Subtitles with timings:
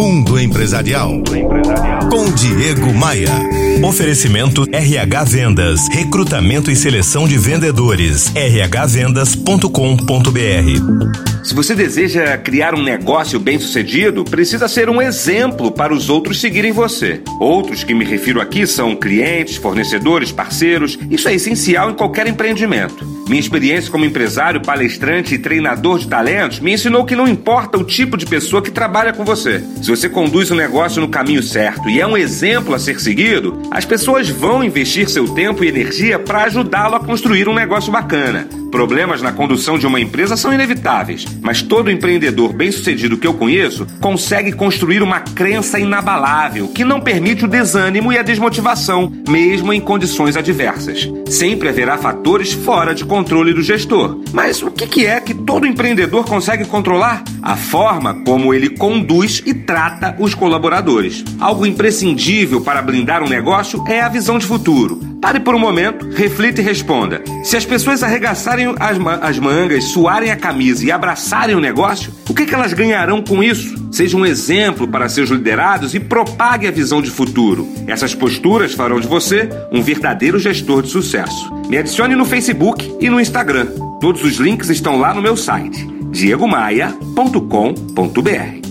[0.00, 1.12] Mundo Empresarial.
[2.10, 3.28] Com Diego Maia.
[3.86, 5.88] Oferecimento RH Vendas.
[5.92, 8.28] Recrutamento e seleção de vendedores.
[8.34, 9.68] rhvendas.com.br.
[11.44, 16.72] Se você deseja criar um negócio bem-sucedido, precisa ser um exemplo para os outros seguirem
[16.72, 17.20] você.
[17.38, 20.98] Outros que me refiro aqui são clientes, fornecedores, parceiros.
[21.10, 23.19] Isso é essencial em qualquer empreendimento.
[23.30, 27.84] Minha experiência como empresário, palestrante e treinador de talentos me ensinou que não importa o
[27.84, 29.62] tipo de pessoa que trabalha com você.
[29.80, 32.98] Se você conduz o um negócio no caminho certo e é um exemplo a ser
[33.00, 37.92] seguido, as pessoas vão investir seu tempo e energia para ajudá-lo a construir um negócio
[37.92, 38.48] bacana.
[38.72, 43.84] Problemas na condução de uma empresa são inevitáveis, mas todo empreendedor bem-sucedido que eu conheço
[44.00, 49.80] consegue construir uma crença inabalável que não permite o desânimo e a desmotivação, mesmo em
[49.80, 51.08] condições adversas.
[51.28, 54.18] Sempre haverá fatores fora de controle controle do gestor.
[54.32, 57.22] Mas o que é que todo empreendedor consegue controlar?
[57.42, 61.22] A forma como ele conduz e trata os colaboradores.
[61.38, 64.98] Algo imprescindível para blindar um negócio é a visão de futuro.
[65.20, 67.22] Pare por um momento, reflita e responda.
[67.44, 72.10] Se as pessoas arregaçarem as, ma as mangas, suarem a camisa e abraçarem o negócio,
[72.26, 73.79] o que, que elas ganharão com isso?
[73.90, 77.66] Seja um exemplo para seus liderados e propague a visão de futuro.
[77.88, 81.50] Essas posturas farão de você um verdadeiro gestor de sucesso.
[81.68, 83.66] Me adicione no Facebook e no Instagram.
[84.00, 88.69] Todos os links estão lá no meu site diegomaia.com.br.